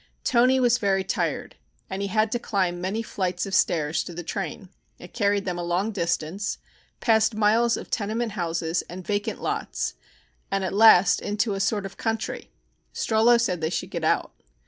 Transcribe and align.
Toni 0.23 0.59
was 0.59 0.79
very 0.79 1.03
tired, 1.03 1.57
and 1.87 2.01
he 2.01 2.07
had 2.07 2.31
to 2.31 2.39
climb 2.39 2.81
many 2.81 3.03
flights 3.03 3.45
of 3.45 3.53
stairs 3.53 4.03
to 4.05 4.15
the 4.15 4.23
train. 4.23 4.69
It 4.97 5.13
carried 5.13 5.45
them 5.45 5.59
a 5.59 5.63
long 5.63 5.91
distance, 5.91 6.57
past 7.01 7.35
miles 7.35 7.77
of 7.77 7.91
tenement 7.91 8.31
houses 8.31 8.81
and 8.89 9.05
vacant 9.05 9.43
lots, 9.43 9.93
and 10.49 10.63
at 10.63 10.73
last 10.73 11.21
into 11.21 11.53
a 11.53 11.59
sort 11.59 11.85
of 11.85 11.97
country. 11.97 12.49
Strollo 12.91 13.37
said 13.39 13.61
they 13.61 13.69
should 13.69 13.91
get 13.91 14.03
out. 14.03 14.31